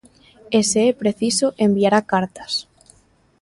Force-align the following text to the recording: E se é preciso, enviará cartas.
E 0.57 0.59
se 0.69 0.79
é 0.91 0.91
preciso, 1.01 1.47
enviará 1.65 1.99
cartas. 2.11 2.51